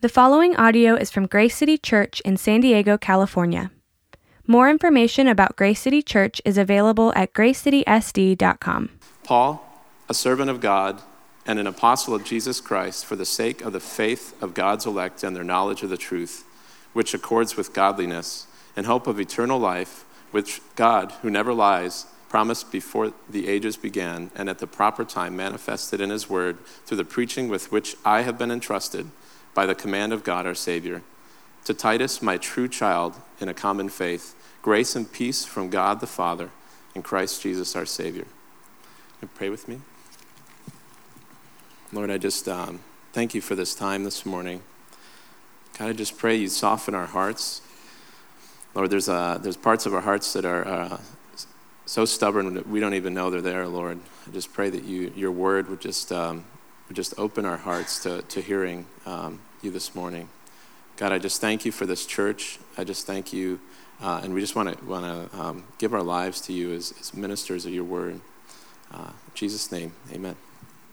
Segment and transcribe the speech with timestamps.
[0.00, 3.72] The following audio is from Grace City Church in San Diego, California.
[4.46, 8.90] More information about Grace City Church is available at gracecitysd.com.
[9.24, 11.02] Paul, a servant of God
[11.44, 15.24] and an apostle of Jesus Christ, for the sake of the faith of God's elect
[15.24, 16.44] and their knowledge of the truth,
[16.92, 18.46] which accords with godliness,
[18.76, 24.30] and hope of eternal life, which God, who never lies, promised before the ages began,
[24.36, 28.22] and at the proper time manifested in his word through the preaching with which I
[28.22, 29.10] have been entrusted
[29.58, 31.02] by the command of God our Savior.
[31.64, 36.06] To Titus, my true child in a common faith, grace and peace from God the
[36.06, 36.50] Father
[36.94, 38.26] and Christ Jesus our Savior.
[39.20, 39.80] And pray with me.
[41.92, 42.78] Lord, I just um,
[43.12, 44.62] thank you for this time this morning.
[45.76, 47.60] God, I just pray you soften our hearts.
[48.76, 51.00] Lord, there's, uh, there's parts of our hearts that are uh,
[51.84, 53.98] so stubborn that we don't even know they're there, Lord.
[54.24, 56.44] I just pray that you, your word would just, um,
[56.86, 60.28] would just open our hearts to, to hearing um, you this morning.
[60.96, 62.58] God, I just thank you for this church.
[62.76, 63.60] I just thank you,
[64.00, 66.94] uh, and we just want to want to um, give our lives to you as,
[67.00, 68.20] as ministers of your word.
[68.92, 70.36] Uh, in Jesus' name, Amen.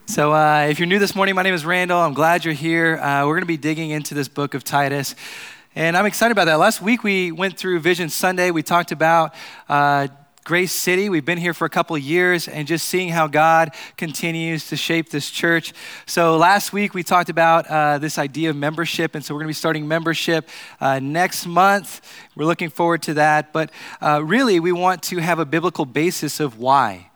[0.08, 2.00] So, uh, if you're new this morning, my name is Randall.
[2.00, 2.98] I'm glad you're here.
[2.98, 5.16] Uh, we're going to be digging into this book of Titus.
[5.76, 6.56] And I'm excited about that.
[6.56, 8.52] Last week we went through Vision Sunday.
[8.52, 9.34] We talked about
[9.68, 10.08] uh,
[10.46, 11.10] Grace City.
[11.10, 15.10] We've been here for a couple years and just seeing how God continues to shape
[15.10, 15.74] this church.
[16.06, 19.48] So, last week we talked about uh, this idea of membership, and so we're going
[19.48, 20.48] to be starting membership
[20.80, 22.00] uh, next month.
[22.36, 23.54] We're looking forward to that.
[23.54, 27.10] But uh, really, we want to have a biblical basis of why.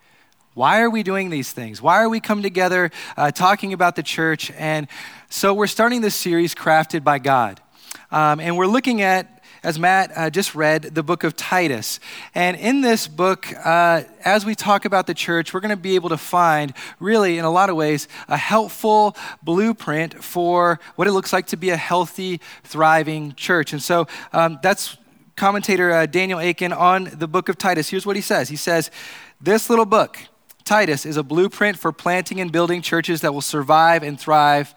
[0.56, 1.84] Why are we doing these things?
[1.84, 4.50] Why are we coming together uh, talking about the church?
[4.58, 4.88] And
[5.30, 7.62] so, we're starting this series, Crafted by God.
[8.10, 12.00] Um, and we're looking at as Matt uh, just read, the book of Titus.
[12.34, 15.96] And in this book, uh, as we talk about the church, we're going to be
[15.96, 21.12] able to find, really, in a lot of ways, a helpful blueprint for what it
[21.12, 23.74] looks like to be a healthy, thriving church.
[23.74, 24.98] And so um, that's
[25.36, 27.90] commentator uh, Daniel Akin on the book of Titus.
[27.90, 28.92] Here's what he says He says,
[29.42, 30.20] This little book,
[30.64, 34.74] Titus, is a blueprint for planting and building churches that will survive and thrive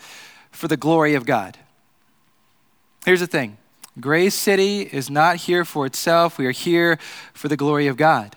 [0.50, 1.58] for the glory of God.
[3.04, 3.58] Here's the thing
[4.00, 6.98] Grace City is not here for itself, we are here
[7.34, 8.36] for the glory of God.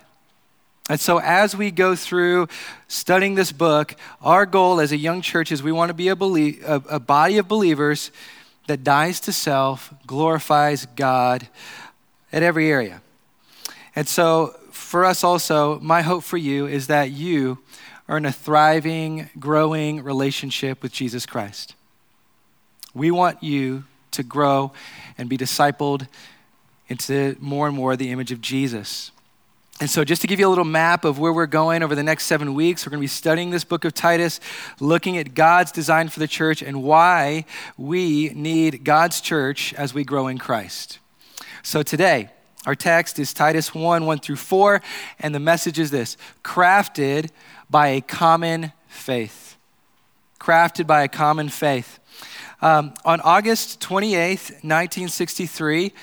[0.87, 2.47] And so, as we go through
[2.87, 6.15] studying this book, our goal as a young church is we want to be a,
[6.15, 8.11] belie- a, a body of believers
[8.67, 11.47] that dies to self, glorifies God
[12.31, 13.01] at every area.
[13.95, 17.59] And so, for us also, my hope for you is that you
[18.07, 21.73] are in a thriving, growing relationship with Jesus Christ.
[22.93, 24.71] We want you to grow
[25.17, 26.07] and be discipled
[26.87, 29.11] into more and more the image of Jesus.
[29.81, 32.03] And so, just to give you a little map of where we're going over the
[32.03, 34.39] next seven weeks, we're going to be studying this book of Titus,
[34.79, 37.43] looking at God's design for the church and why
[37.77, 40.99] we need God's church as we grow in Christ.
[41.61, 42.29] So, today,
[42.65, 44.81] our text is Titus 1 1 through 4,
[45.19, 47.29] and the message is this crafted
[47.69, 49.57] by a common faith.
[50.39, 51.99] Crafted by a common faith.
[52.65, 55.93] Um, on August 28th, 1963,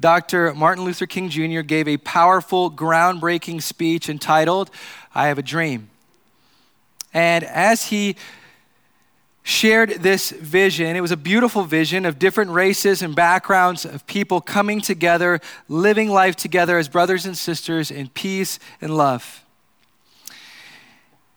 [0.00, 0.52] Dr.
[0.52, 1.60] Martin Luther King Jr.
[1.60, 4.68] gave a powerful, groundbreaking speech entitled,
[5.14, 5.90] I Have a Dream.
[7.14, 8.16] And as he
[9.44, 14.40] shared this vision, it was a beautiful vision of different races and backgrounds of people
[14.40, 19.44] coming together, living life together as brothers and sisters in peace and love.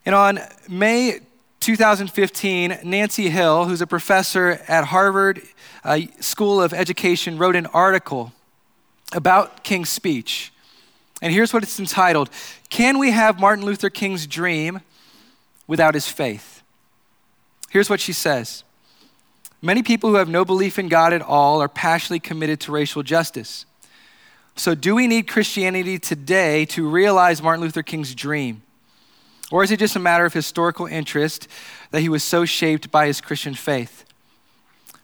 [0.08, 1.20] And on May
[1.62, 5.44] 2015, Nancy Hill, who's a professor at Harvard
[5.84, 8.34] uh, School of Education, wrote an article
[9.14, 10.52] about King's speech.
[11.22, 12.32] And here's what it's entitled
[12.70, 14.82] Can we have Martin Luther King's dream
[15.68, 16.64] without his faith?
[17.70, 18.64] Here's what she says
[19.62, 23.04] Many people who have no belief in God at all are passionately committed to racial
[23.04, 23.66] justice.
[24.56, 28.64] So, do we need Christianity today to realize Martin Luther King's dream?
[29.52, 31.48] Or is it just a matter of historical interest
[31.92, 34.06] that he was so shaped by his Christian faith?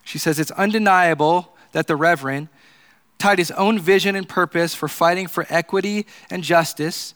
[0.04, 2.48] She says it's undeniable that the Reverend
[3.20, 7.14] tied his own vision and purpose for fighting for equity and justice,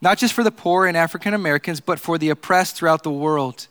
[0.00, 3.66] not just for the poor and African Americans, but for the oppressed throughout the world,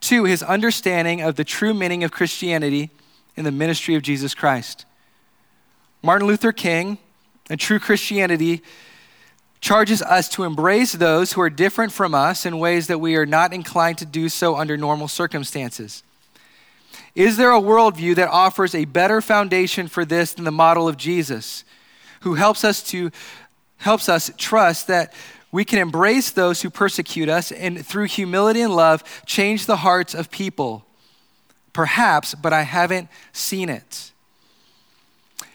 [0.00, 2.90] to his understanding of the true meaning of Christianity
[3.36, 4.84] in the ministry of Jesus Christ.
[6.02, 6.98] Martin Luther King
[7.48, 8.62] and true Christianity
[9.64, 13.24] charges us to embrace those who are different from us in ways that we are
[13.24, 16.02] not inclined to do so under normal circumstances.
[17.14, 20.98] Is there a worldview that offers a better foundation for this than the model of
[20.98, 21.64] Jesus,
[22.20, 23.10] who helps us to
[23.78, 25.14] helps us trust that
[25.50, 30.12] we can embrace those who persecute us and through humility and love change the hearts
[30.12, 30.84] of people,
[31.72, 34.12] Perhaps, but I haven't seen it.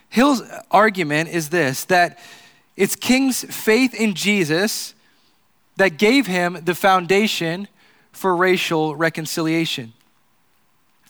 [0.10, 0.42] Hill's
[0.72, 2.18] argument is this that
[2.80, 4.96] it's King's faith in Jesus
[5.76, 7.68] that gave him the foundation
[8.14, 9.92] for racial reconciliation.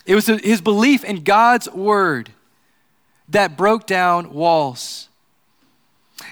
[0.04, 2.31] It was his belief in God's word
[3.30, 5.10] that broke down walls.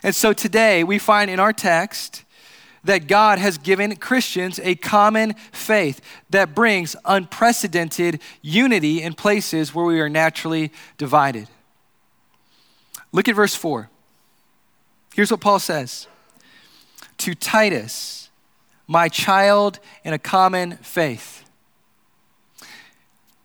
[0.02, 2.24] And so today we find in our text
[2.84, 6.02] that God has given Christians a common faith
[6.32, 11.48] that brings unprecedented unity in places where we are naturally divided.
[13.12, 13.92] Look at verse 4.
[15.18, 16.06] Here's what Paul says
[17.18, 18.30] To Titus,
[18.86, 21.44] my child in a common faith.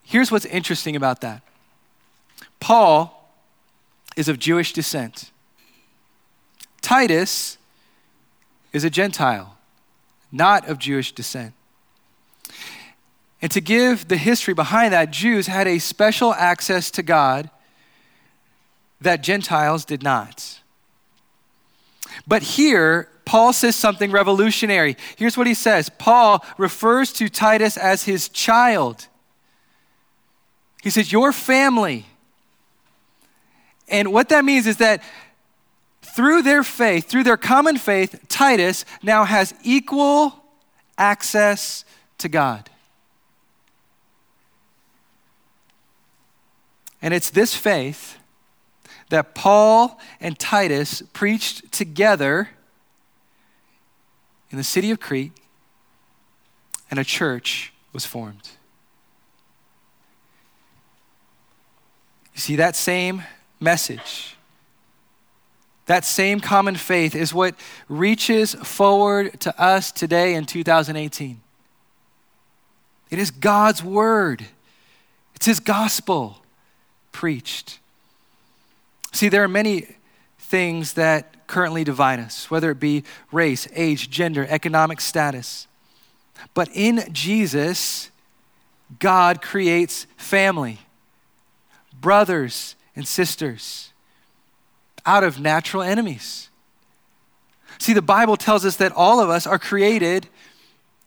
[0.02, 1.40] Here's what's interesting about that
[2.60, 3.34] Paul
[4.16, 5.30] is of Jewish descent.
[6.82, 7.56] Titus
[8.74, 9.56] is a Gentile,
[10.30, 11.54] not of Jewish descent.
[13.40, 17.48] And to give the history behind that, Jews had a special access to God
[19.00, 20.61] that Gentiles did not.
[22.26, 24.96] But here, Paul says something revolutionary.
[25.16, 29.06] Here's what he says Paul refers to Titus as his child.
[30.82, 32.06] He says, Your family.
[33.88, 35.02] And what that means is that
[36.00, 40.44] through their faith, through their common faith, Titus now has equal
[40.96, 41.84] access
[42.18, 42.70] to God.
[47.02, 48.18] And it's this faith
[49.12, 52.48] that Paul and Titus preached together
[54.50, 55.32] in the city of Crete,
[56.90, 58.50] and a church was formed.
[62.34, 63.22] You see, that same
[63.60, 64.36] message
[65.86, 67.54] that same common faith is what
[67.88, 71.40] reaches forward to us today in 2018.
[73.10, 74.46] It is God's word,
[75.34, 76.38] it's His gospel
[77.10, 77.78] preached.
[79.12, 79.86] See, there are many
[80.38, 85.66] things that currently divide us, whether it be race, age, gender, economic status.
[86.54, 88.10] But in Jesus,
[88.98, 90.78] God creates family,
[92.00, 93.92] brothers and sisters
[95.04, 96.48] out of natural enemies.
[97.78, 100.28] See, the Bible tells us that all of us are created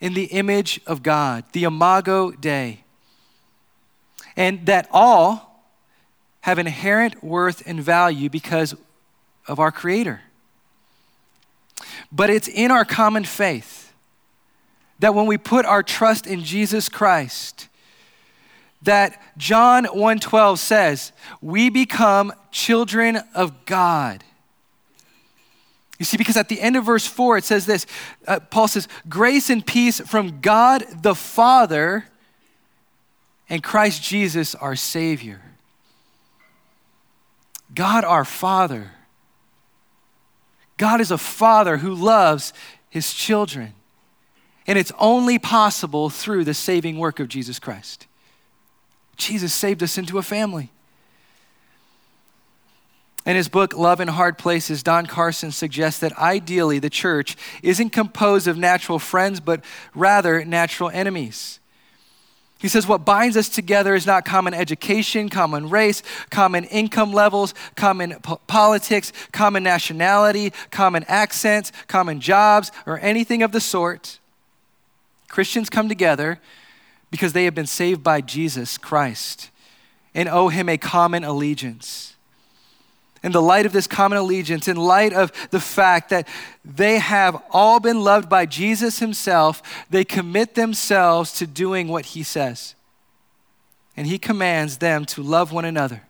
[0.02, 2.84] in the image of God, the imago Dei,
[4.36, 5.45] and that all
[6.46, 8.76] have inherent worth and value because
[9.48, 10.22] of our Creator.
[12.12, 13.92] But it's in our common faith
[15.00, 17.68] that when we put our trust in Jesus Christ,
[18.84, 24.24] that John 1:12 says, "We become children of God."
[25.98, 27.88] You see, because at the end of verse 4, it says this
[28.28, 32.06] uh, Paul says, Grace and peace from God the Father
[33.50, 35.42] and Christ Jesus our Savior.
[37.74, 38.92] God our Father.
[40.78, 42.54] God is a Father who loves
[42.90, 43.74] his children.
[44.68, 48.08] And it's only possible through the saving work of Jesus Christ.
[49.16, 50.72] Jesus saved us into a family.
[53.26, 57.90] In his book, Love in Hard Places, Don Carson suggests that ideally the church isn't
[57.90, 59.64] composed of natural friends, but
[59.96, 61.60] rather natural enemies.
[62.66, 66.02] He says, What binds us together is not common education, common race,
[66.32, 73.52] common income levels, common po- politics, common nationality, common accents, common jobs, or anything of
[73.52, 74.18] the sort.
[75.28, 76.40] Christians come together
[77.12, 79.52] because they have been saved by Jesus Christ
[80.16, 82.15] and owe him a common allegiance.
[83.26, 86.28] In the light of this common allegiance, in light of the fact that
[86.64, 92.22] they have all been loved by Jesus himself, they commit themselves to doing what he
[92.22, 92.76] says.
[93.98, 96.04] And he commands them to love one another.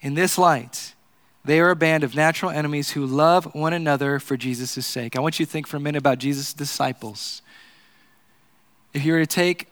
[0.00, 0.94] In this light,
[1.44, 5.14] they are a band of natural enemies who love one another for Jesus' sake.
[5.14, 7.42] I want you to think for a minute about Jesus' disciples.
[8.94, 9.68] If you were to take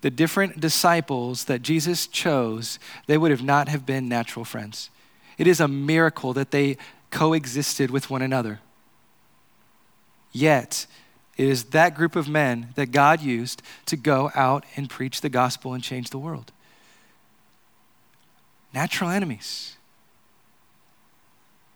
[0.00, 4.90] the different disciples that Jesus chose, they would have not have been natural friends.
[5.38, 6.76] It is a miracle that they
[7.10, 8.60] coexisted with one another.
[10.32, 10.86] Yet,
[11.36, 15.28] it is that group of men that God used to go out and preach the
[15.28, 16.52] gospel and change the world.
[18.74, 19.76] Natural enemies,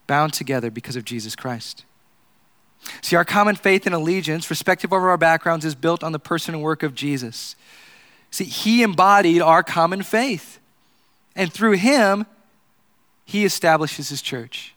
[0.06, 1.84] bound together because of Jesus Christ.
[3.00, 6.54] See, our common faith and allegiance, respective of our backgrounds, is built on the person
[6.54, 7.56] and work of Jesus.
[8.32, 10.58] See, he embodied our common faith.
[11.36, 12.26] And through him,
[13.24, 14.74] he establishes his church.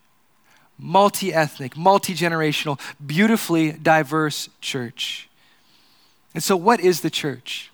[0.77, 5.29] Multi ethnic, multi generational, beautifully diverse church.
[6.33, 7.71] And so, what is the church?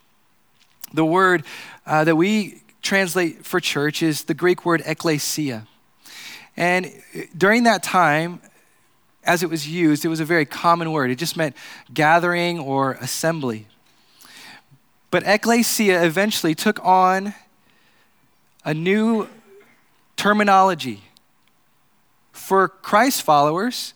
[0.94, 1.44] The word
[1.86, 5.66] uh, that we translate for church is the Greek word ekklesia.
[6.56, 6.92] And
[7.36, 8.40] during that time,
[9.24, 11.10] as it was used, it was a very common word.
[11.10, 11.56] It just meant
[11.92, 13.68] gathering or assembly.
[15.12, 17.34] But ecclesia eventually took on
[18.64, 19.28] a new
[20.16, 21.04] terminology
[22.32, 23.94] for Christ followers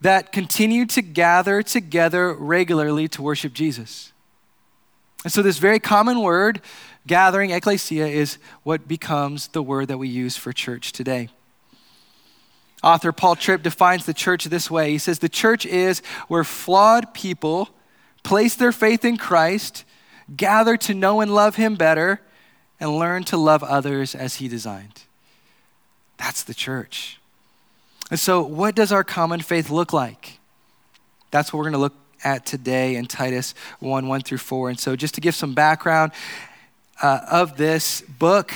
[0.00, 4.12] that continue to gather together regularly to worship Jesus.
[5.24, 6.60] And so, this very common word,
[7.06, 11.28] gathering, ecclesia, is what becomes the word that we use for church today.
[12.82, 17.12] Author Paul Tripp defines the church this way He says, The church is where flawed
[17.14, 17.70] people
[18.22, 19.84] place their faith in Christ,
[20.36, 22.20] gather to know and love Him better,
[22.80, 25.02] and learn to love others as He designed.
[26.16, 27.18] That's the church.
[28.10, 30.38] And so, what does our common faith look like?
[31.30, 31.94] That's what we're going to look
[32.24, 34.70] at today in Titus 1 1 through 4.
[34.70, 36.12] And so, just to give some background
[37.02, 38.52] uh, of this book,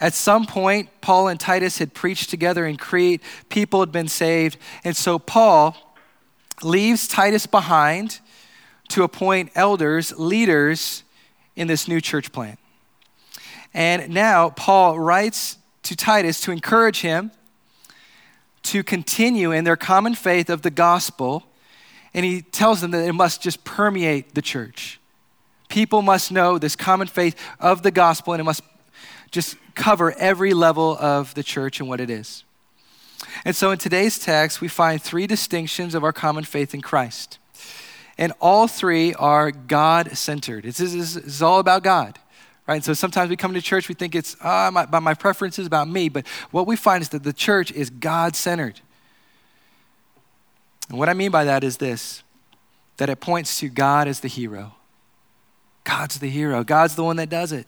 [0.00, 3.22] at some point, Paul and Titus had preached together in Crete.
[3.48, 4.56] People had been saved.
[4.84, 5.76] And so, Paul
[6.62, 8.20] leaves Titus behind
[8.88, 11.04] to appoint elders, leaders
[11.56, 12.58] in this new church plant.
[13.74, 17.30] And now, Paul writes to Titus to encourage him
[18.64, 21.44] to continue in their common faith of the gospel,
[22.12, 25.00] and he tells them that it must just permeate the church.
[25.68, 28.62] People must know this common faith of the gospel, and it must
[29.30, 32.44] just cover every level of the church and what it is.
[33.44, 37.38] And so in today's text, we find three distinctions of our common faith in Christ.
[38.18, 40.66] And all three are God centered.
[40.66, 42.18] It's, it's, it's all about God
[42.68, 42.76] right?
[42.76, 45.88] And so sometimes we come to church, we think it's ah, my, my preferences about
[45.88, 48.80] me, but what we find is that the church is God centered.
[50.88, 52.22] And what I mean by that is this
[52.98, 54.74] that it points to God as the hero.
[55.84, 57.66] God's the hero, God's the one that does it.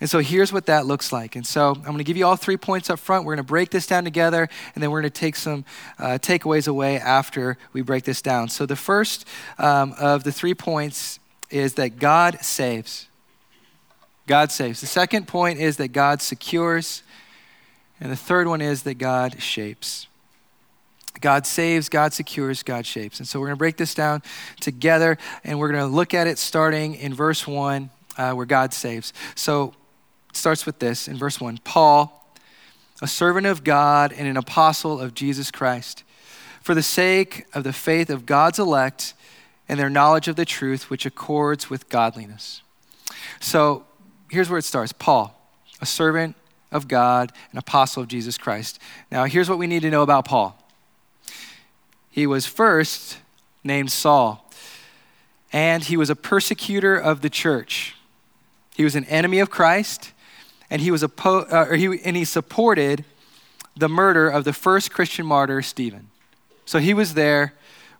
[0.00, 1.34] And so here's what that looks like.
[1.34, 3.24] And so I'm going to give you all three points up front.
[3.24, 5.64] We're going to break this down together, and then we're going to take some
[5.98, 8.48] uh, takeaways away after we break this down.
[8.48, 9.26] So the first
[9.58, 11.18] um, of the three points
[11.50, 13.08] is that God saves.
[14.26, 14.80] God saves.
[14.80, 17.02] The second point is that God secures.
[18.00, 20.06] And the third one is that God shapes.
[21.20, 23.18] God saves, God secures, God shapes.
[23.18, 24.22] And so we're going to break this down
[24.60, 28.72] together and we're going to look at it starting in verse 1 uh, where God
[28.72, 29.12] saves.
[29.34, 29.74] So
[30.32, 32.32] starts with this in verse 1 Paul,
[33.00, 36.04] a servant of God and an apostle of Jesus Christ,
[36.62, 39.14] for the sake of the faith of God's elect
[39.68, 42.62] and their knowledge of the truth which accords with godliness.
[43.40, 43.84] So
[44.30, 45.34] here's where it starts Paul,
[45.80, 46.36] a servant
[46.70, 48.78] of God, an apostle of Jesus Christ.
[49.10, 50.56] Now, here's what we need to know about Paul
[52.10, 53.18] he was first
[53.62, 54.50] named Saul,
[55.52, 57.94] and he was a persecutor of the church.
[58.76, 60.12] He was an enemy of Christ,
[60.70, 63.04] and he, was a uh, he, and he supported
[63.76, 66.08] the murder of the first Christian martyr, Stephen.
[66.64, 67.54] So he was there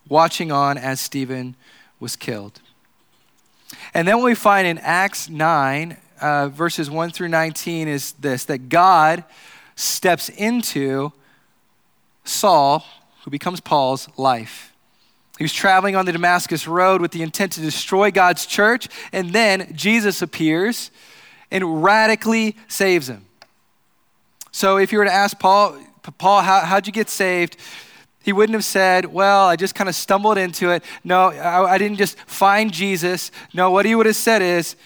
[0.08, 1.54] watching on as Stephen
[2.00, 2.60] was killed.
[3.94, 8.44] And then what we find in Acts 9, uh, verses 1 through 19 is this
[8.46, 9.25] that God
[9.76, 11.12] steps into
[12.25, 12.84] Saul,
[13.25, 14.72] who becomes Paul's life.
[15.38, 19.32] He was traveling on the Damascus Road with the intent to destroy God's church, and
[19.32, 20.90] then Jesus appears
[21.50, 23.24] and radically saves him.
[24.50, 25.78] So if you were to ask Paul,
[26.18, 27.56] Paul, how, how'd you get saved?
[28.22, 30.82] He wouldn't have said, Well, I just kind of stumbled into it.
[31.04, 33.30] No, I, I didn't just find Jesus.
[33.54, 34.76] No, what he would have said is,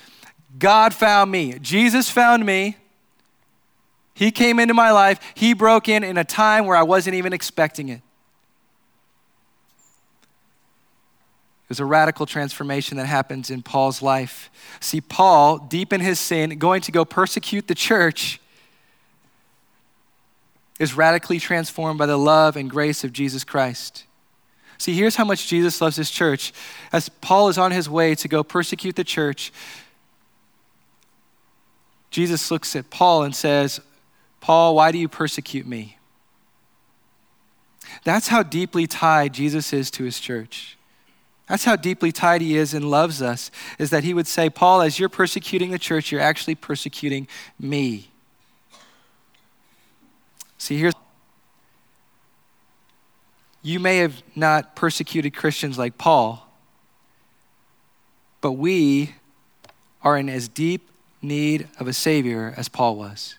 [0.59, 1.59] God found me.
[1.61, 2.77] Jesus found me.
[4.15, 5.19] He came into my life.
[5.35, 8.03] He broke in in a time where I wasn't even expecting it.
[11.73, 14.51] Was a radical transformation that happens in Paul's life.
[14.79, 18.43] See, Paul, deep in his sin, going to go persecute the church,
[20.79, 24.05] is radically transformed by the love and grace of Jesus Christ.
[24.77, 26.53] See, here's how much Jesus loves his church.
[26.93, 29.51] As Paul is on his way to go persecute the church,
[32.11, 33.81] Jesus looks at Paul and says,
[34.43, 35.97] Paul, why do you persecute me?
[38.05, 40.77] That's how deeply tied Jesus is to his church.
[41.53, 44.81] That's how deeply tied he is and loves us, is that he would say, Paul,
[44.81, 47.29] as you're persecuting the church, you're actually persecuting
[47.61, 48.09] me.
[50.57, 50.95] See, here's
[53.61, 56.49] you may have not persecuted Christians like Paul,
[58.41, 59.17] but we
[60.03, 60.89] are in as deep
[61.21, 63.35] need of a Savior as Paul was.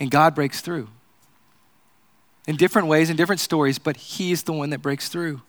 [0.00, 0.88] And God breaks through
[2.50, 5.40] in different ways, in different stories, but He's the one that breaks through.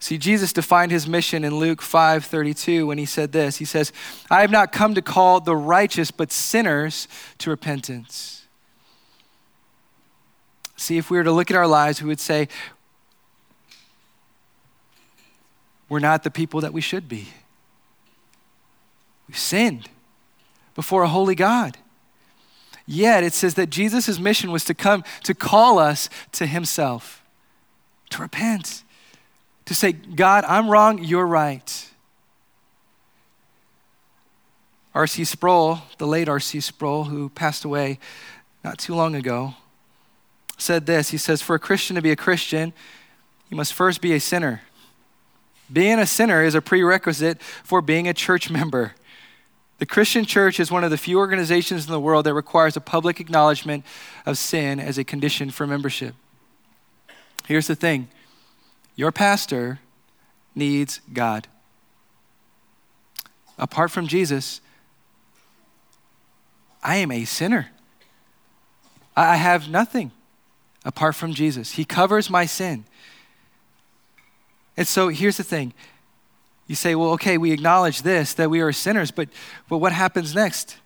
[0.00, 3.58] See, Jesus defined his mission in Luke 5:32 when he said this.
[3.58, 3.92] He says,
[4.28, 7.06] "I have not come to call the righteous but sinners
[7.38, 8.42] to repentance."
[10.76, 12.48] See, if we were to look at our lives, we would say,
[15.88, 17.28] we're not the people that we should be.
[19.28, 19.88] We've sinned
[20.74, 21.78] before a holy God.
[22.86, 27.24] Yet it says that Jesus' mission was to come to call us to himself,
[28.10, 28.84] to repent
[29.66, 31.90] to say, God, I'm wrong, you're right.
[34.94, 35.24] R.C.
[35.24, 36.60] Sproul, the late R.C.
[36.60, 37.98] Sproul, who passed away
[38.62, 39.54] not too long ago,
[40.56, 41.10] said this.
[41.10, 42.72] He says, For a Christian to be a Christian,
[43.50, 44.62] you must first be a sinner.
[45.72, 48.94] Being a sinner is a prerequisite for being a church member.
[49.78, 52.80] The Christian church is one of the few organizations in the world that requires a
[52.80, 53.84] public acknowledgement
[54.24, 56.14] of sin as a condition for membership.
[57.46, 58.08] Here's the thing
[58.96, 59.80] your pastor
[60.54, 61.48] needs God.
[63.58, 64.60] Apart from Jesus,
[66.82, 67.70] I am a sinner.
[69.16, 70.10] I have nothing
[70.84, 71.72] apart from Jesus.
[71.72, 72.84] He covers my sin.
[74.76, 75.72] And so here's the thing.
[76.66, 79.28] You say, well, okay, we acknowledge this, that we are sinners, but,
[79.68, 80.78] but what happens next?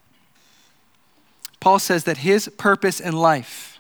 [1.61, 3.78] Paul says that his purpose in life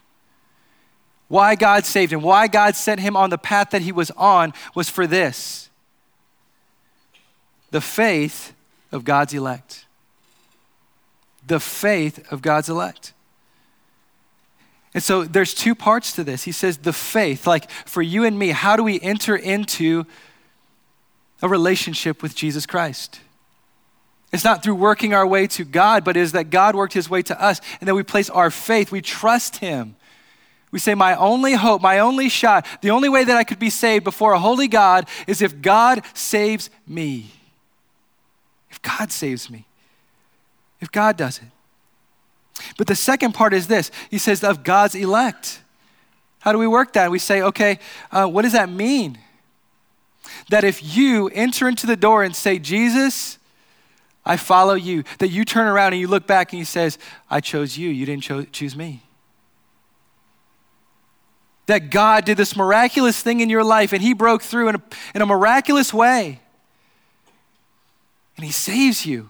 [1.28, 4.52] why God saved him, why God sent him on the path that he was on
[4.74, 5.68] was for this
[7.70, 8.54] the faith
[8.90, 9.84] of God's elect.
[11.46, 13.12] The faith of God's elect.
[14.94, 16.44] And so there's two parts to this.
[16.44, 20.06] He says the faith, like for you and me, how do we enter into
[21.42, 23.20] a relationship with Jesus Christ?
[24.32, 27.08] It's not through working our way to God, but it is that God worked his
[27.08, 29.96] way to us and that we place our faith, we trust him.
[30.70, 33.70] We say, My only hope, my only shot, the only way that I could be
[33.70, 37.32] saved before a holy God is if God saves me.
[38.70, 39.64] If God saves me.
[40.80, 41.48] If God does it.
[42.76, 45.62] But the second part is this He says, of God's elect.
[46.40, 47.10] How do we work that?
[47.10, 47.78] We say, okay,
[48.12, 49.18] uh, what does that mean?
[50.50, 53.38] That if you enter into the door and say, Jesus,
[54.24, 56.98] I follow you, that you turn around and you look back and he says,
[57.30, 59.02] I chose you, you didn't cho- choose me
[61.68, 64.82] that God did this miraculous thing in your life and He broke through in a,
[65.14, 66.40] in a miraculous way.
[68.36, 69.28] And He saves you.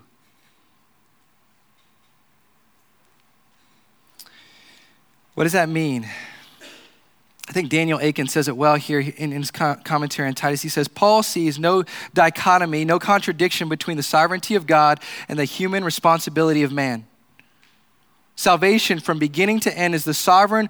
[5.34, 6.08] What does that mean?
[7.58, 10.62] I think Daniel Akin says it well here in, his commentary on Titus.
[10.62, 11.82] He says, Paul sees no
[12.14, 17.04] dichotomy, no contradiction between the sovereignty of God and the human responsibility of man.
[18.36, 20.68] Salvation from beginning to end is the sovereign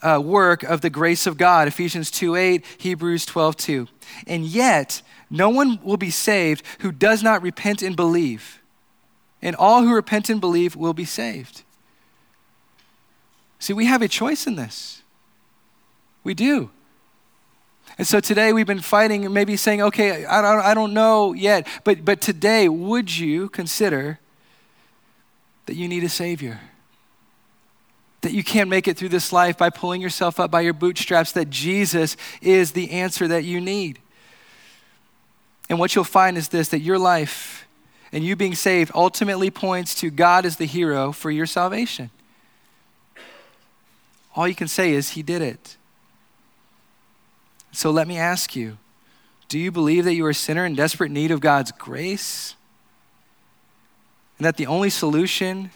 [0.00, 1.68] uh, work of the grace of God.
[1.68, 3.88] Ephesians 2 8, Hebrews 12 2.
[4.26, 8.62] And yet, no one will be saved who does not repent and believe.
[9.42, 11.64] And all who repent and believe will be saved.
[13.58, 15.02] See, we have a choice in this.
[16.24, 16.70] We do.
[17.98, 21.68] And so today we've been fighting, maybe saying, okay, I don't, I don't know yet,
[21.84, 24.18] but, but today, would you consider
[25.66, 26.60] that you need a Savior?
[28.24, 31.32] that you can't make it through this life by pulling yourself up by your bootstraps,
[31.32, 33.98] that Jesus is the answer that you need.
[35.68, 37.68] And what you'll find is this that your life
[38.12, 42.10] and you being saved ultimately points to God as the hero for your salvation.
[44.34, 45.76] All you can say is, He did it.
[47.74, 48.78] So let me ask you
[49.48, 52.54] do you believe that you are a sinner in desperate need of God's grace?
[54.38, 55.70] And that the only solution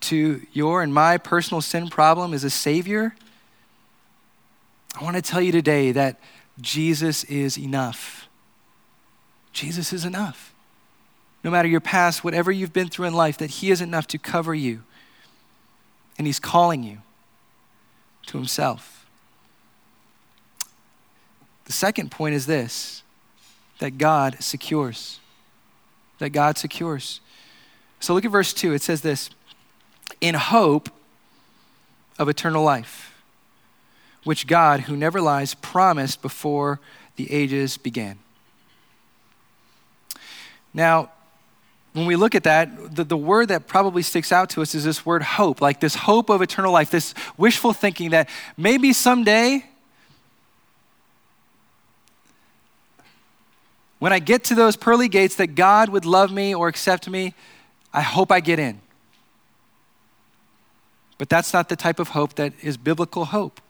[0.00, 3.14] to your and my personal sin problem is a Savior,
[4.98, 6.18] I want to tell you today that
[6.60, 8.28] Jesus is enough.
[9.52, 10.52] Jesus is enough.
[11.44, 14.18] No matter your past, whatever you've been through in life, that He is enough to
[14.18, 14.82] cover you.
[16.18, 16.98] And He's calling you
[18.26, 18.99] to Himself.
[21.70, 23.04] The second point is this
[23.78, 25.20] that God secures.
[26.18, 27.20] That God secures.
[28.00, 28.72] So look at verse 2.
[28.72, 29.30] It says this
[30.20, 30.90] in hope
[32.18, 33.22] of eternal life,
[34.24, 36.80] which God, who never lies, promised before
[37.14, 38.18] the ages began.
[40.74, 41.10] Now,
[41.92, 44.82] when we look at that, the, the word that probably sticks out to us is
[44.82, 49.69] this word hope, like this hope of eternal life, this wishful thinking that maybe someday,
[54.00, 57.34] when I get to those pearly gates, that God would love me or accept me.
[57.92, 58.80] I hope I get in.
[61.18, 63.60] But that's not the type of hope that is biblical hope.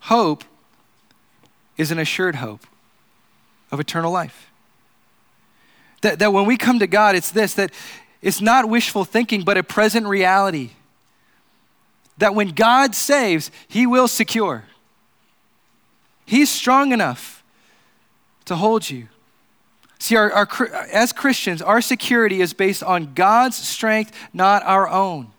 [0.00, 0.44] Hope
[1.76, 2.66] is an assured hope
[3.70, 4.50] of eternal life.
[6.00, 7.70] That, that when we come to God, it's this that
[8.22, 10.70] it's not wishful thinking, but a present reality.
[12.16, 14.64] That when God saves, He will secure.
[16.24, 17.37] He's strong enough
[18.48, 19.08] to hold you.
[19.98, 20.48] See, our, our,
[20.92, 25.32] as Christians, our security is based on God's strength, not our own.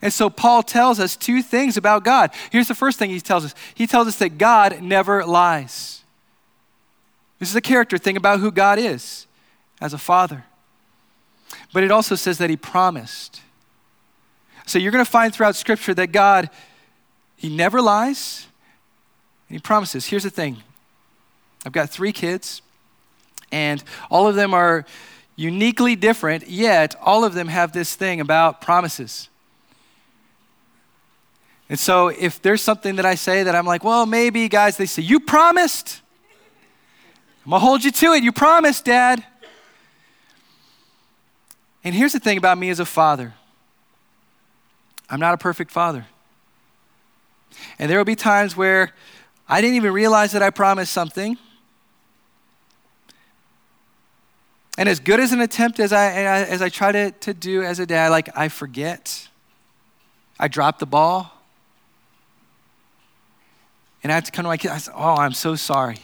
[0.00, 2.30] And so Paul tells us two things about God.
[2.50, 6.02] Here's the first thing he tells us He tells us that God never lies.
[7.38, 9.26] This is a character thing about who God is
[9.80, 10.44] as a father.
[11.72, 13.40] But it also says that he promised.
[14.66, 16.50] So you're going to find throughout Scripture that God,
[17.36, 18.46] he never lies
[19.48, 20.06] and he promises.
[20.06, 20.62] Here's the thing
[21.64, 22.62] I've got three kids,
[23.50, 24.84] and all of them are
[25.36, 29.28] uniquely different, yet all of them have this thing about promises.
[31.68, 34.86] And so if there's something that I say that I'm like, well, maybe, guys, they
[34.86, 36.02] say, You promised.
[37.44, 38.22] I'm going to hold you to it.
[38.22, 39.24] You promised, Dad.
[41.82, 43.34] And here's the thing about me as a father
[45.08, 46.06] I'm not a perfect father.
[47.78, 48.92] And there will be times where
[49.48, 51.36] I didn't even realize that I promised something.
[54.78, 57.78] And as good as an attempt as I, as I try to, to do as
[57.78, 59.28] a dad, like I forget.
[60.38, 61.30] I drop the ball.
[64.02, 64.72] And I have to come to my kids.
[64.72, 65.98] I say, Oh, I'm so sorry.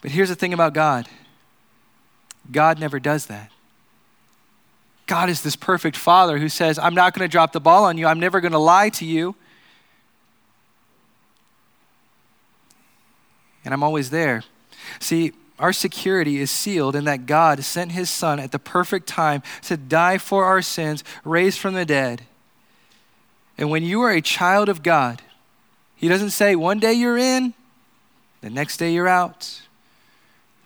[0.00, 1.08] But here's the thing about God
[2.50, 3.50] God never does that.
[5.06, 7.98] God is this perfect father who says, I'm not going to drop the ball on
[7.98, 9.34] you, I'm never going to lie to you.
[13.64, 14.44] And I'm always there.
[15.00, 19.42] See, our security is sealed in that God sent his son at the perfect time
[19.62, 22.22] to die for our sins, raised from the dead.
[23.56, 25.22] And when you are a child of God,
[25.94, 27.54] He doesn't say one day you're in,
[28.40, 29.60] the next day you're out.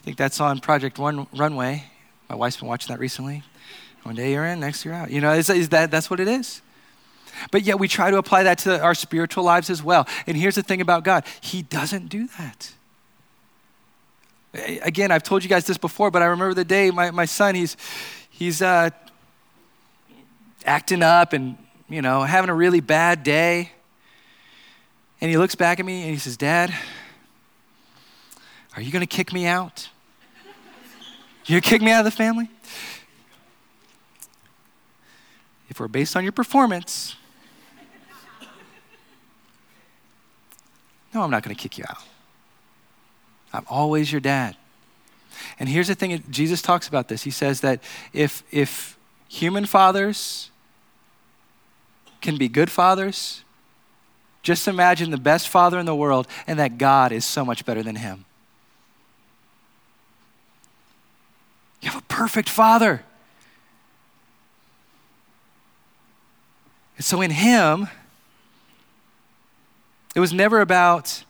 [0.00, 1.84] I think that's on Project One Runway.
[2.28, 3.42] My wife's been watching that recently.
[4.04, 5.10] One day you're in, next you're out.
[5.10, 6.62] You know, is, is that that's what it is?
[7.50, 10.08] But yet we try to apply that to our spiritual lives as well.
[10.26, 12.72] And here's the thing about God He doesn't do that.
[14.82, 17.54] Again, I've told you guys this before, but I remember the day my, my son,
[17.54, 17.76] he's,
[18.30, 18.90] he's uh,
[20.64, 21.56] acting up and
[21.88, 23.72] you know, having a really bad day.
[25.20, 26.72] And he looks back at me and he says, Dad,
[28.76, 29.88] are you going to kick me out?
[31.46, 32.50] You're kick me out of the family?
[35.70, 37.16] If we're based on your performance,
[41.14, 42.02] no, I'm not going to kick you out.
[43.52, 44.56] I'm always your dad.
[45.58, 47.22] And here's the thing Jesus talks about this.
[47.22, 47.82] He says that
[48.12, 50.50] if, if human fathers
[52.20, 53.44] can be good fathers.
[54.42, 57.82] Just imagine the best father in the world and that God is so much better
[57.82, 58.24] than him.
[61.80, 63.04] You have a perfect father.
[66.96, 67.88] And so in him,
[70.14, 71.22] it was never about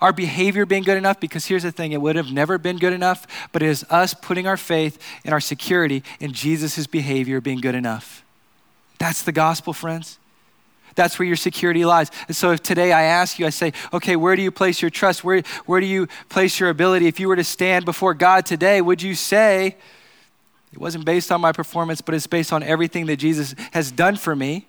[0.00, 2.92] our behavior being good enough because here's the thing it would have never been good
[2.92, 7.60] enough, but it is us putting our faith and our security in Jesus' behavior being
[7.60, 8.24] good enough.
[8.98, 10.18] That's the gospel, friends.
[10.94, 12.10] That's where your security lies.
[12.26, 14.90] And so if today I ask you, I say, okay, where do you place your
[14.90, 15.22] trust?
[15.22, 17.06] Where, where do you place your ability?
[17.06, 19.76] If you were to stand before God today, would you say,
[20.72, 24.16] it wasn't based on my performance, but it's based on everything that Jesus has done
[24.16, 24.66] for me?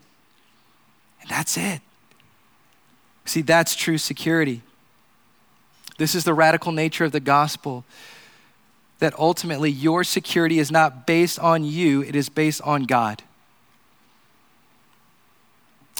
[1.22, 1.82] And that's it.
[3.24, 4.62] See, that's true security.
[5.98, 7.84] This is the radical nature of the gospel
[9.00, 13.24] that ultimately your security is not based on you, it is based on God.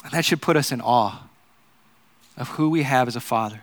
[0.04, 1.28] And that should put us in awe
[2.36, 3.62] of who we have as a father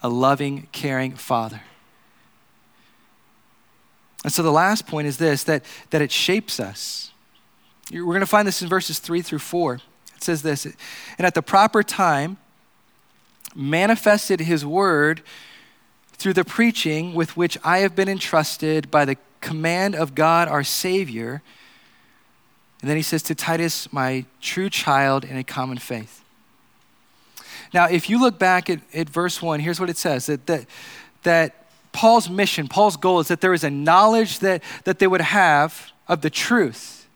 [0.00, 1.60] a loving, caring father.
[4.22, 7.10] And so the last point is this that, that it shapes us.
[7.90, 9.80] We're going to find this in verses three through four.
[10.16, 12.36] It says this And at the proper time,
[13.54, 15.22] manifested his word
[16.12, 20.64] through the preaching with which I have been entrusted by the command of God our
[20.64, 21.42] Savior
[22.80, 26.22] and then he says to Titus, my true child in a common faith.
[27.74, 30.66] Now, if you look back at, at verse 1, here's what it says that, that,
[31.24, 35.20] that Paul's mission, Paul's goal is that there is a knowledge that, that they would
[35.20, 37.08] have of the truth,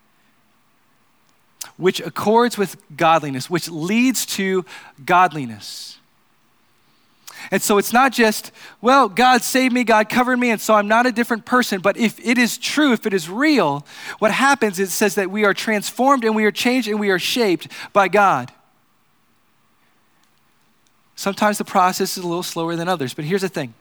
[1.77, 4.65] which accords with godliness, which leads to
[5.05, 5.99] godliness.
[7.51, 10.89] And so it's not just, well, God saved me, God covered me, and so I'm
[10.89, 11.81] not a different person.
[11.81, 13.87] But if it is true, if it is real,
[14.19, 17.11] what happens is it says that we are transformed and we are changed and we
[17.11, 18.53] are shaped by God.
[21.17, 23.75] Sometimes the process is a little slower than others, but here's the thing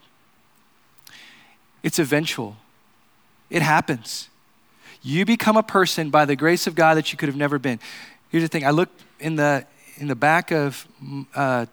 [1.82, 2.56] it's eventual,
[3.50, 4.28] it happens.
[5.02, 7.80] You become a person by the grace of God that you could have never been.
[8.28, 10.86] Here's the thing I looked in the, in the back of
[11.34, 11.66] uh,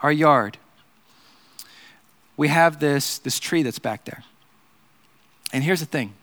[0.00, 0.58] our yard.
[2.38, 4.22] We have this, this tree that's back there.
[5.52, 6.14] And here's the thing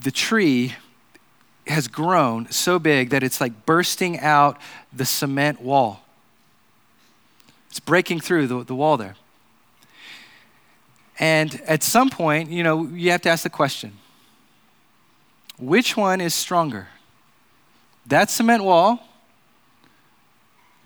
[0.00, 0.74] the tree
[1.66, 4.58] has grown so big that it's like bursting out
[4.92, 6.00] the cement wall.
[7.70, 9.16] It's breaking through the, the wall there.
[11.18, 13.98] And at some point, you know, you have to ask the question
[15.58, 16.88] which one is stronger?
[18.06, 19.08] That cement wall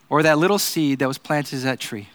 [0.08, 2.08] or that little seed that was planted as that tree?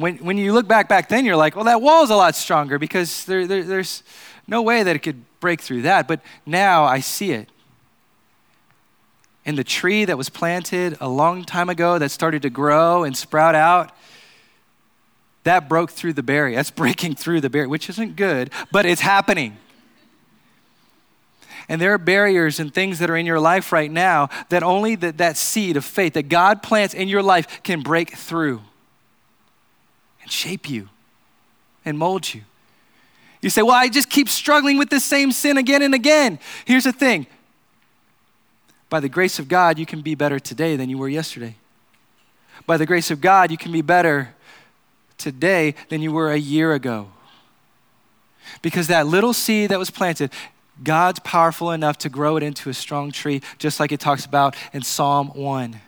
[0.00, 2.34] When, when you look back back then, you're like, well, that wall is a lot
[2.34, 4.02] stronger because there, there, there's
[4.46, 6.08] no way that it could break through that.
[6.08, 7.50] But now I see it.
[9.44, 13.14] And the tree that was planted a long time ago that started to grow and
[13.14, 13.94] sprout out,
[15.44, 16.56] that broke through the barrier.
[16.56, 19.58] That's breaking through the barrier, which isn't good, but it's happening.
[21.68, 24.94] And there are barriers and things that are in your life right now that only
[24.96, 28.62] that, that seed of faith that God plants in your life can break through
[30.30, 30.88] shape you
[31.84, 32.42] and mold you.
[33.40, 36.38] You say, Well, I just keep struggling with this same sin again and again.
[36.64, 37.26] Here's the thing
[38.90, 41.54] by the grace of God, you can be better today than you were yesterday.
[42.66, 44.34] By the grace of God, you can be better
[45.16, 47.08] today than you were a year ago.
[48.62, 50.32] Because that little seed that was planted,
[50.82, 54.56] God's powerful enough to grow it into a strong tree, just like it talks about
[54.72, 55.80] in Psalm 1.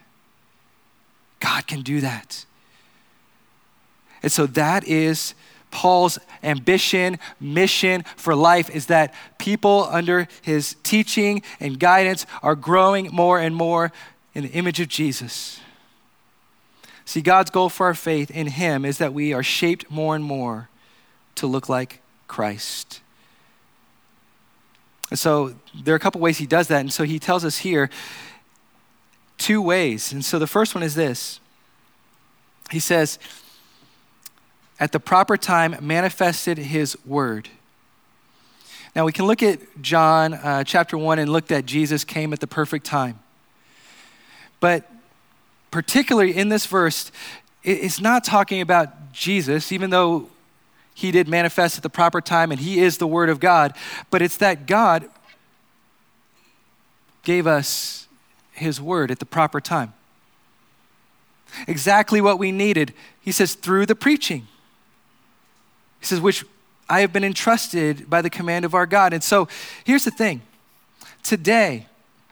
[1.40, 2.44] God can do that.
[4.22, 5.35] And so that is
[5.70, 13.08] Paul's ambition, mission for life is that people under his teaching and guidance are growing
[13.11, 13.90] more and more
[14.35, 15.61] in the image of Jesus.
[17.04, 20.24] See, God's goal for our faith in him is that we are shaped more and
[20.24, 20.68] more
[21.35, 23.00] to look like Christ.
[25.11, 26.80] And so there are a couple ways he does that.
[26.80, 27.90] And so he tells us here
[29.37, 30.12] two ways.
[30.12, 31.40] And so the first one is this
[32.70, 33.18] He says,
[34.80, 37.48] at the proper time manifested his word.
[38.94, 42.40] Now we can look at John uh, chapter 1 and look that Jesus came at
[42.40, 43.18] the perfect time.
[44.61, 44.90] But
[45.70, 47.11] particularly in this verse,
[47.64, 50.28] it's not talking about Jesus, even though
[50.94, 53.74] he did manifest at the proper time and he is the Word of God,
[54.11, 55.08] but it's that God
[57.22, 58.08] gave us
[58.52, 59.94] his Word at the proper time.
[61.66, 64.48] Exactly what we needed, he says, through the preaching.
[66.02, 66.44] He says, which
[66.88, 69.12] I have been entrusted by the command of our God.
[69.12, 69.46] And so
[69.84, 70.42] here's the thing
[71.22, 71.86] today,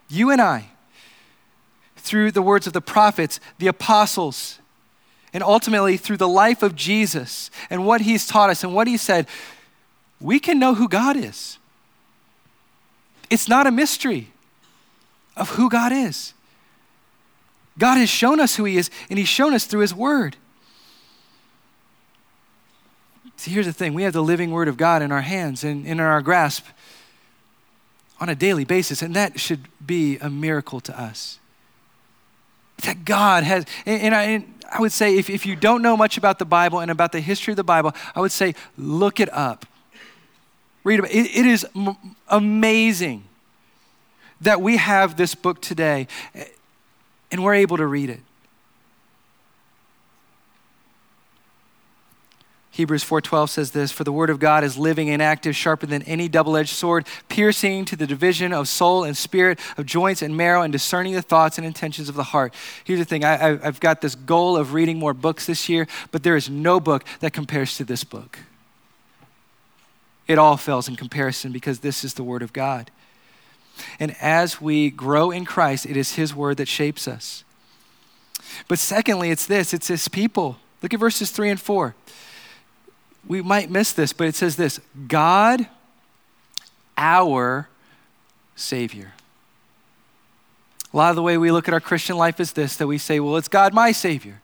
[0.08, 0.70] you and I,
[1.96, 4.58] through the words of the prophets, the apostles,
[5.32, 8.96] and ultimately through the life of Jesus and what he's taught us and what he
[8.96, 9.28] said,
[10.20, 11.58] we can know who God is.
[13.30, 14.32] It's not a mystery
[15.36, 16.34] of who God is.
[17.78, 20.36] God has shown us who he is, and he's shown us through his word.
[23.40, 25.86] See, here's the thing we have the living word of God in our hands and
[25.86, 26.66] in our grasp
[28.20, 31.38] on a daily basis, and that should be a miracle to us.
[32.84, 35.96] That God has, and, and, I, and I, would say if, if you don't know
[35.96, 39.20] much about the Bible and about the history of the Bible, I would say look
[39.20, 39.64] it up.
[40.84, 41.34] Read about it.
[41.34, 41.96] It is m-
[42.28, 43.24] amazing
[44.42, 46.44] that we have this book today eh,
[47.32, 48.20] and we're able to read it.
[52.80, 56.00] Hebrews 4:12 says this, "For the word of God is living and active, sharper than
[56.04, 60.62] any double-edged sword, piercing to the division of soul and spirit, of joints and marrow,
[60.62, 64.00] and discerning the thoughts and intentions of the heart." Here's the thing: I, have got
[64.00, 67.76] this goal of reading more books this year, but there is no book that compares
[67.76, 68.38] to this book.
[70.26, 72.90] It all fails in comparison because this is the word of God.
[73.98, 77.44] And as we grow in Christ, it is His word that shapes us.
[78.68, 80.56] But secondly, it's this: it's His people.
[80.82, 81.94] Look at verses three and four
[83.26, 85.66] we might miss this, but it says this God,
[86.96, 87.68] our
[88.56, 89.12] Savior.
[90.92, 92.98] A lot of the way we look at our Christian life is this that we
[92.98, 94.40] say, well, it's God, my Savior.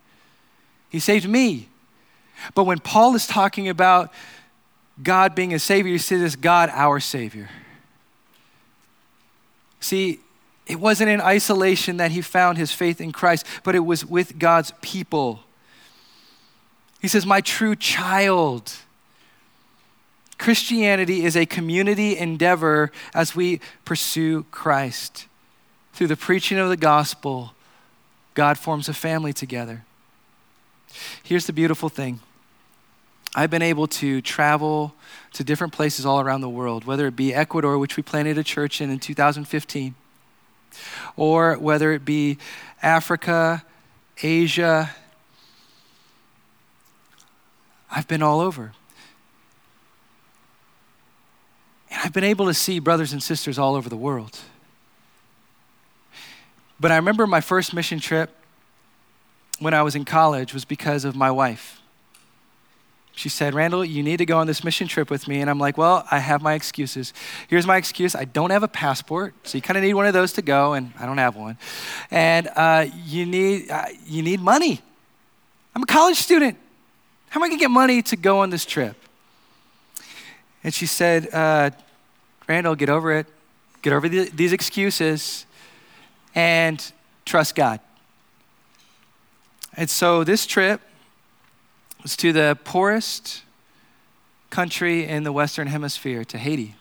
[0.89, 1.69] He saved me.
[2.55, 4.13] But when Paul is talking about
[5.03, 7.49] God being a Savior, you see this God, our Savior.
[9.81, 10.21] See,
[10.67, 14.39] it wasn't in isolation that he found his faith in Christ, but it was with
[14.39, 15.41] God's people.
[17.01, 18.73] He says, My true child.
[20.39, 25.27] Christianity is a community endeavor as we pursue Christ.
[25.93, 27.55] through the preaching of the gospel,
[28.35, 29.83] God forms a family together.
[31.23, 32.21] Here's the beautiful thing
[33.35, 34.95] I've been able to travel
[35.33, 38.45] to different places all around the world, whether it be Ecuador, which we planted a
[38.45, 39.95] church in in 2015,
[41.17, 42.39] or whether it be
[42.83, 43.65] Africa,
[44.23, 44.91] Asia.
[47.91, 48.73] I've been all over.
[51.91, 54.39] And I've been able to see brothers and sisters all over the world.
[56.79, 58.31] But I remember my first mission trip
[59.61, 61.81] when I was in college was because of my wife.
[63.17, 65.41] She said, Randall, you need to go on this mission trip with me.
[65.41, 67.15] And I'm like, well, I have my excuses.
[67.49, 69.33] Here's my excuse I don't have a passport.
[69.45, 71.57] So you kind of need one of those to go, and I don't have one.
[72.11, 74.83] And uh, you, need, uh, you need money.
[75.75, 76.59] I'm a college student.
[77.37, 78.97] How am I going to get money to go on this trip?
[80.65, 81.69] And she said, uh,
[82.49, 83.27] Randall, get over it.
[83.83, 85.45] Get over the, these excuses
[86.35, 86.83] and
[87.27, 87.81] trust God.
[89.75, 90.81] And so this trip
[92.03, 93.43] was to the poorest
[94.49, 96.75] country in the Western Hemisphere, to Haiti.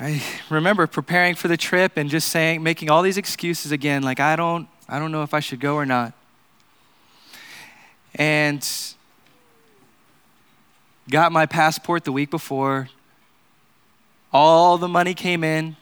[0.00, 4.18] I remember preparing for the trip and just saying, making all these excuses again, like
[4.18, 6.14] I don't, I don't know if I should go or not.
[8.14, 8.66] And
[11.10, 12.88] got my passport the week before.
[14.32, 15.76] All the money came in.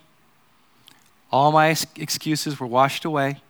[1.33, 3.41] All my excuses were washed away.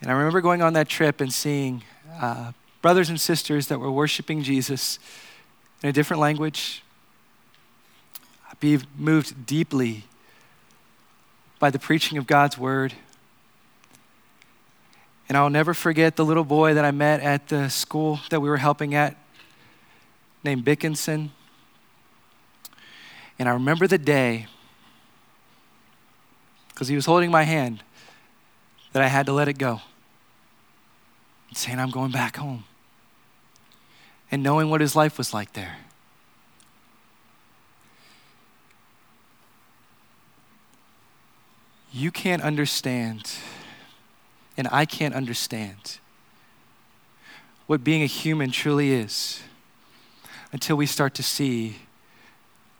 [0.00, 1.84] And I remember going on that trip and seeing
[2.20, 4.98] uh, brothers and sisters that were worshiping Jesus
[5.82, 6.82] in a different language.
[8.50, 10.04] I'd Be moved deeply
[11.60, 12.94] by the preaching of God's word.
[15.32, 18.50] And I'll never forget the little boy that I met at the school that we
[18.50, 19.16] were helping at,
[20.44, 21.32] named Bickinson.
[23.38, 24.46] And I remember the day
[26.68, 27.82] because he was holding my hand,
[28.92, 29.80] that I had to let it go.
[31.54, 32.64] Saying, I'm going back home.
[34.30, 35.78] And knowing what his life was like there.
[41.90, 43.32] You can't understand,
[44.56, 45.98] and I can't understand
[47.66, 49.40] what being a human truly is
[50.52, 51.76] until we start to see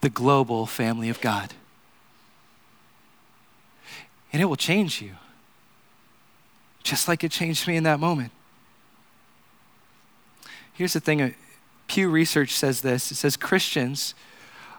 [0.01, 1.55] the global family of God
[4.33, 5.13] and it will change you.
[6.83, 8.33] Just like it changed me in that moment.
[10.73, 11.31] Here's the thing uh,
[11.87, 14.15] Pew Research says this it says Christians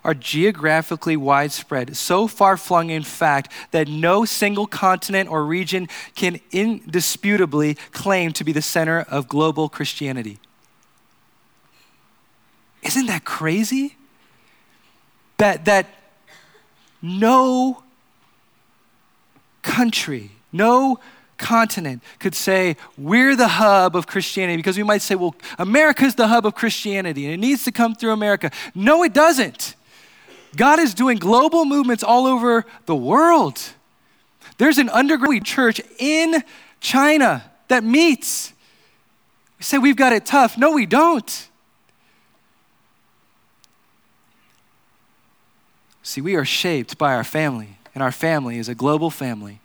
[0.04, 6.40] are geographically widespread, so far flung in fact that no single continent or region can
[6.52, 10.40] indisputably claim to be the center of global Christianity.
[12.82, 13.96] Isn't that crazy?
[15.38, 15.88] That, that
[17.02, 17.84] no
[19.62, 21.00] country, no
[21.38, 26.28] continent could say, We're the hub of Christianity, because we might say, Well, America's the
[26.28, 28.52] hub of Christianity and it needs to come through America.
[28.76, 29.76] No, it doesn't.
[30.56, 33.60] God is doing global movements all over the world.
[34.58, 36.44] There's an underground church in
[36.80, 38.54] China that meets.
[39.58, 40.58] We say we've got it tough.
[40.58, 41.50] No, we don't.
[46.04, 49.60] See, we are shaped by our family and our family is a global family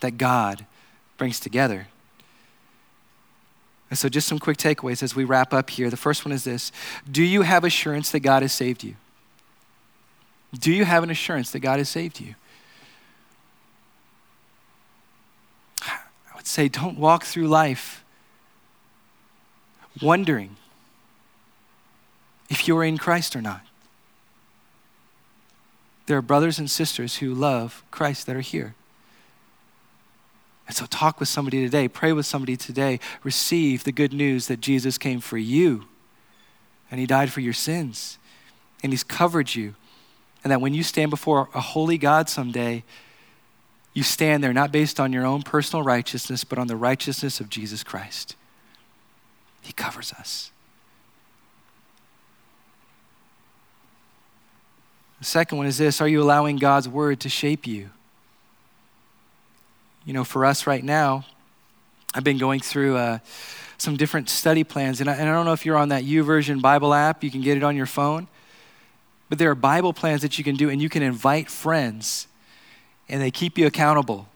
[0.00, 0.66] that God
[1.16, 1.88] brings together.
[3.88, 5.90] And so, just some quick takeaways as we wrap up here.
[5.90, 6.72] The first one is this
[7.10, 8.96] Do you have assurance that God has saved you?
[10.54, 12.34] Do you have an assurance that God has saved you?
[15.82, 18.04] I would say, don't walk through life
[20.02, 20.56] wondering
[22.48, 23.62] if you're in Christ or not.
[26.06, 28.74] There are brothers and sisters who love Christ that are here.
[30.66, 34.60] And so, talk with somebody today, pray with somebody today, receive the good news that
[34.60, 35.84] Jesus came for you
[36.90, 38.18] and he died for your sins
[38.82, 39.74] and he's covered you.
[40.46, 42.84] And that when you stand before a holy God someday,
[43.94, 47.50] you stand there not based on your own personal righteousness, but on the righteousness of
[47.50, 48.36] Jesus Christ.
[49.60, 50.52] He covers us.
[55.18, 57.90] The second one is this Are you allowing God's word to shape you?
[60.04, 61.26] You know, for us right now,
[62.14, 63.18] I've been going through uh,
[63.78, 66.62] some different study plans, and I, and I don't know if you're on that YouVersion
[66.62, 68.28] Bible app, you can get it on your phone.
[69.28, 72.28] But there are Bible plans that you can do, and you can invite friends,
[73.08, 74.28] and they keep you accountable.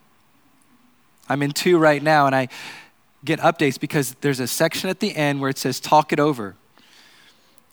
[1.29, 2.49] I'm in two right now, and I
[3.25, 6.57] get updates because there's a section at the end where it says talk it over.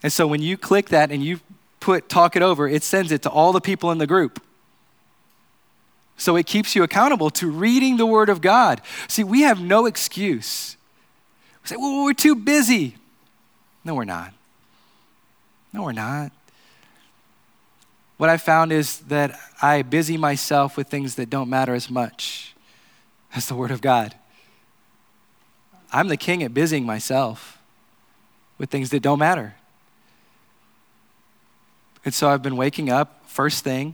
[0.03, 1.39] And so when you click that and you
[1.79, 4.41] put talk it over, it sends it to all the people in the group.
[6.17, 8.81] So it keeps you accountable to reading the Word of God.
[9.07, 10.75] See, we have no excuse.
[11.63, 12.95] We say, well, we're too busy.
[13.83, 14.33] No, we're not.
[15.73, 16.31] No, we're not.
[18.17, 22.55] What I found is that I busy myself with things that don't matter as much
[23.35, 24.15] as the Word of God.
[25.91, 27.59] I'm the king at busying myself
[28.57, 29.55] with things that don't matter.
[32.03, 33.93] And so I've been waking up first thing,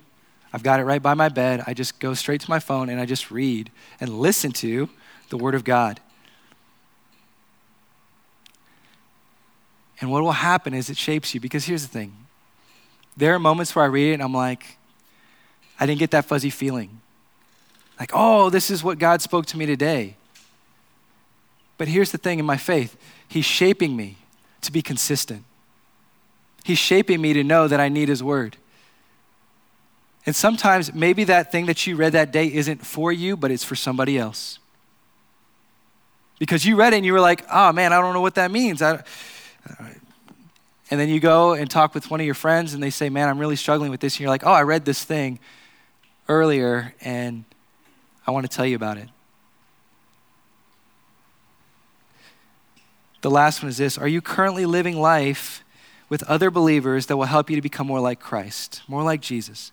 [0.53, 1.63] I've got it right by my bed.
[1.65, 4.87] I just go straight to my phone and I just read and listen to
[5.29, 5.99] the Word of God.
[9.99, 12.22] And what will happen is it shapes you because here's the thing
[13.15, 14.77] there are moments where I read it and I'm like,
[15.79, 17.01] I didn't get that fuzzy feeling.
[17.99, 20.15] Like, oh, this is what God spoke to me today.
[21.77, 22.97] But here's the thing in my faith
[23.27, 24.17] He's shaping me
[24.61, 25.43] to be consistent.
[26.63, 28.57] He's shaping me to know that I need His Word.
[30.25, 33.63] And sometimes maybe that thing that you read that day isn't for you, but it's
[33.63, 34.59] for somebody else.
[36.39, 38.51] Because you read it and you were like, oh man, I don't know what that
[38.51, 38.81] means.
[38.81, 39.03] I,
[40.91, 43.29] and then you go and talk with one of your friends and they say, man,
[43.29, 44.15] I'm really struggling with this.
[44.15, 45.39] And you're like, oh, I read this thing
[46.27, 47.45] earlier and
[48.27, 49.09] I want to tell you about it.
[53.21, 55.63] The last one is this Are you currently living life
[56.09, 59.71] with other believers that will help you to become more like Christ, more like Jesus?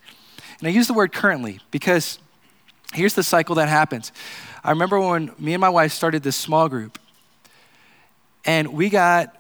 [0.61, 2.21] And I use the word currently because
[2.95, 4.13] here's the cycle that happens.
[4.63, 6.99] I remember when me and my wife started this small group,
[8.45, 9.35] and we got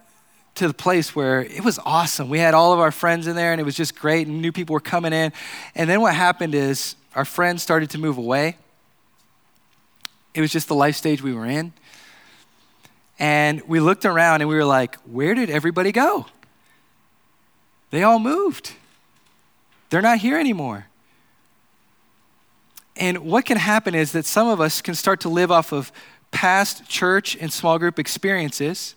[0.60, 2.28] to the place where it was awesome.
[2.28, 4.52] We had all of our friends in there, and it was just great, and new
[4.52, 5.32] people were coming in.
[5.74, 8.56] And then what happened is our friends started to move away.
[10.34, 11.72] It was just the life stage we were in.
[13.18, 16.26] And we looked around and we were like, where did everybody go?
[17.90, 18.72] They all moved.
[19.88, 20.86] They're not here anymore.
[22.96, 25.90] And what can happen is that some of us can start to live off of
[26.30, 28.94] past church and small group experiences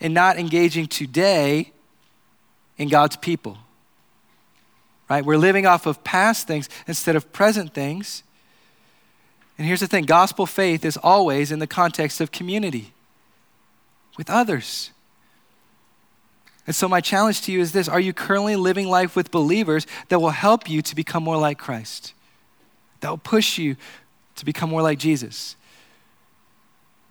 [0.00, 1.72] and not engaging today
[2.78, 3.58] in God's people.
[5.08, 5.24] Right?
[5.24, 8.22] We're living off of past things instead of present things.
[9.58, 12.92] And here's the thing gospel faith is always in the context of community
[14.16, 14.90] with others.
[16.66, 19.86] And so, my challenge to you is this Are you currently living life with believers
[20.08, 22.14] that will help you to become more like Christ?
[23.00, 23.76] that will push you
[24.36, 25.56] to become more like Jesus.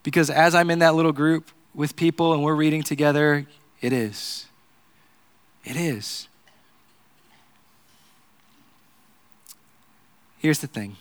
[0.03, 3.45] Because as I'm in that little group with people and we're reading together,
[3.81, 4.47] it is.
[5.63, 6.27] It is.
[10.39, 10.95] Here's the thing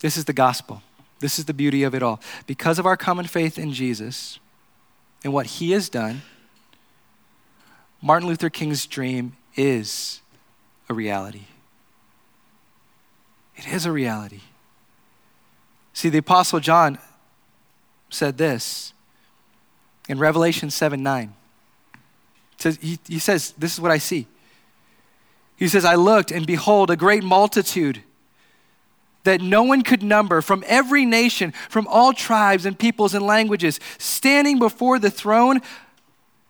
[0.00, 0.82] this is the gospel.
[1.20, 2.20] This is the beauty of it all.
[2.46, 4.38] Because of our common faith in Jesus
[5.24, 6.22] and what he has done,
[8.02, 10.20] Martin Luther King's dream is
[10.88, 11.44] a reality.
[13.56, 14.40] It is a reality.
[15.94, 16.98] See, the Apostle John
[18.10, 18.92] said this
[20.08, 21.34] in Revelation 7 9.
[22.58, 24.26] Says, he, he says, This is what I see.
[25.56, 28.02] He says, I looked, and behold, a great multitude
[29.24, 33.80] that no one could number from every nation, from all tribes and peoples and languages,
[33.98, 35.60] standing before the throne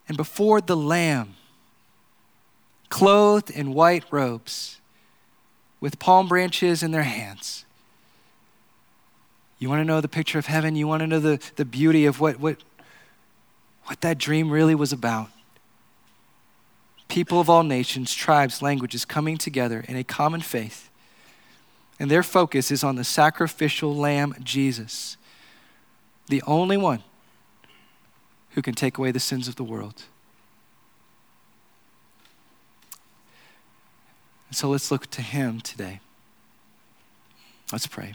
[0.09, 1.34] and before the Lamb,
[2.90, 4.80] clothed in white robes
[5.80, 7.64] with palm branches in their hands.
[9.59, 10.76] You want to know the picture of heaven?
[10.76, 12.62] You want to know the, the beauty of what, what,
[13.87, 15.30] what that dream really was about?
[17.09, 20.91] People of all nations, tribes, languages coming together in a common faith.
[21.99, 25.16] And their focus is on the sacrificial lamb, Jesus,
[26.28, 27.03] the only one
[28.51, 30.05] who can take away the sins of the world.
[34.51, 36.01] So let's look to him today.
[37.72, 38.14] Let's pray.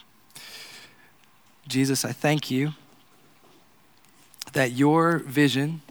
[1.68, 2.74] Jesus, I thank you
[4.54, 5.82] that your vision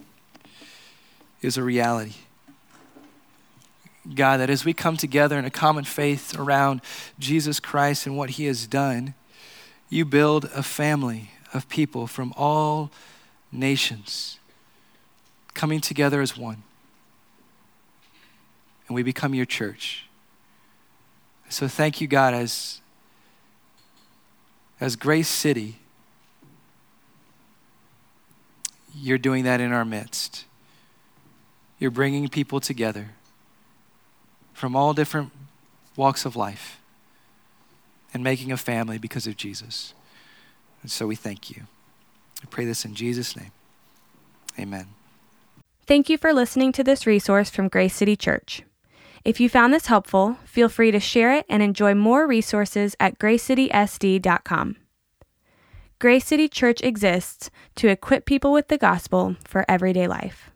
[1.41, 2.13] is a reality.
[4.15, 6.81] God, that as we come together in a common faith around
[7.19, 9.13] Jesus Christ and what he has done,
[9.89, 12.91] you build a family of people from all
[13.51, 14.39] nations
[15.53, 16.63] coming together as one.
[18.87, 20.05] And we become your church.
[21.49, 22.79] So thank you, God, as,
[24.79, 25.80] as Grace City,
[28.95, 30.45] you're doing that in our midst.
[31.79, 33.11] You're bringing people together
[34.53, 35.31] from all different
[35.95, 36.79] walks of life
[38.13, 39.93] and making a family because of Jesus.
[40.81, 41.63] And so we thank you.
[42.43, 43.51] I pray this in Jesus' name.
[44.59, 44.87] Amen.
[45.87, 48.63] Thank you for listening to this resource from Grace City Church.
[49.23, 53.19] If you found this helpful, feel free to share it and enjoy more resources at
[53.19, 54.77] gracecitysd.com.
[56.01, 60.50] Grace City Church exists to equip people with the gospel for everyday life.